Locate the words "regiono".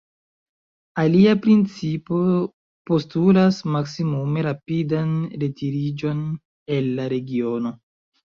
7.17-7.75